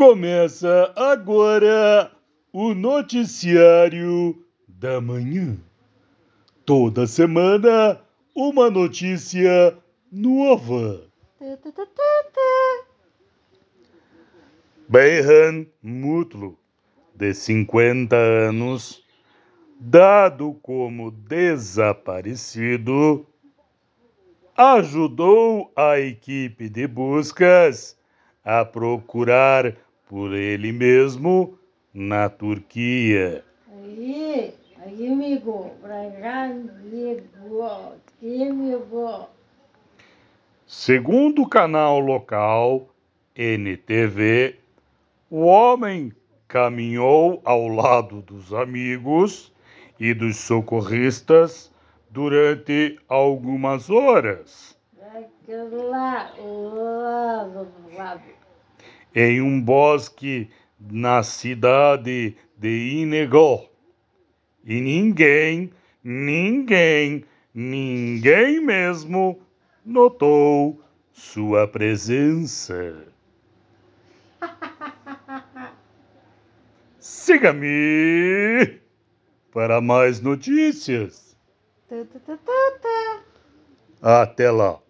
Começa 0.00 0.90
agora 0.96 2.10
o 2.54 2.72
Noticiário 2.72 4.34
da 4.66 4.98
Manhã. 4.98 5.58
Toda 6.64 7.06
semana, 7.06 8.00
uma 8.34 8.70
notícia 8.70 9.76
nova. 10.10 11.02
Beiran 14.88 15.66
Mutlu, 15.82 16.58
de 17.14 17.34
50 17.34 18.16
anos, 18.16 19.04
dado 19.78 20.54
como 20.62 21.10
desaparecido, 21.10 23.26
ajudou 24.56 25.70
a 25.76 26.00
equipe 26.00 26.70
de 26.70 26.86
buscas 26.86 28.00
a 28.42 28.64
procurar 28.64 29.76
por 30.10 30.34
ele 30.34 30.72
mesmo 30.72 31.56
na 31.94 32.28
Turquia. 32.28 33.44
Aí, 33.72 34.52
aí, 34.84 35.06
amigo, 35.06 35.70
amigo, 38.50 39.28
Segundo 40.66 41.42
o 41.42 41.48
canal 41.48 42.00
local 42.00 42.88
NTV, 43.36 44.56
o 45.30 45.42
homem 45.42 46.12
caminhou 46.48 47.40
ao 47.44 47.68
lado 47.68 48.20
dos 48.22 48.52
amigos 48.52 49.52
e 50.00 50.12
dos 50.12 50.38
socorristas 50.38 51.72
durante 52.10 52.98
algumas 53.08 53.88
horas 53.88 54.76
lá, 55.50 56.32
lá 56.38 57.44
do 57.44 57.96
lado. 57.96 58.39
Em 59.14 59.40
um 59.40 59.60
bosque 59.60 60.50
na 60.78 61.22
cidade 61.22 62.36
de 62.56 63.02
Inegó. 63.02 63.68
E 64.64 64.80
ninguém, 64.80 65.70
ninguém, 66.02 67.24
ninguém 67.54 68.60
mesmo 68.60 69.40
notou 69.84 70.82
sua 71.12 71.66
presença. 71.66 73.06
Siga-me 76.98 78.80
para 79.52 79.80
mais 79.80 80.20
notícias. 80.20 81.36
Até 84.00 84.50
lá. 84.50 84.80